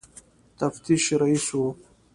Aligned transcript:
تفتیش 0.59 1.05
رییس 1.21 1.47
وو. 1.57 1.67